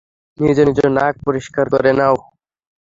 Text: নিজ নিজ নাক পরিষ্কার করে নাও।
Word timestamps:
নিজ 0.37 0.57
নিজ 0.67 0.79
নাক 0.97 1.15
পরিষ্কার 1.27 1.65
করে 1.73 1.91
নাও। 1.99 2.15